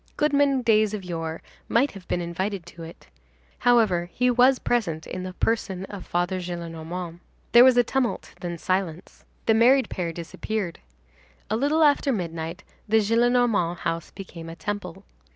Goodman 0.17 0.63
Days 0.63 0.95
of 0.95 1.03
Yore 1.03 1.43
might 1.69 1.91
have 1.91 2.07
been 2.07 2.21
invited 2.21 2.65
to 2.65 2.81
it. 2.81 3.05
However, 3.59 4.09
he 4.11 4.31
was 4.31 4.57
present 4.57 5.05
in 5.05 5.21
the 5.21 5.33
person 5.33 5.85
of 5.85 6.07
Father 6.07 6.39
Gillenormand. 6.39 7.19
There 7.51 7.63
was 7.63 7.77
a 7.77 7.83
tumult, 7.83 8.33
then 8.41 8.57
silence. 8.57 9.25
The 9.45 9.53
married 9.53 9.91
pair 9.91 10.11
disappeared. 10.11 10.79
A 11.51 11.55
little 11.55 11.83
after 11.83 12.11
midnight, 12.11 12.63
the 12.89 12.97
Gillenormand 12.97 13.77
house 13.77 14.09
became 14.09 14.49
a 14.49 14.55
temple. 14.55 15.03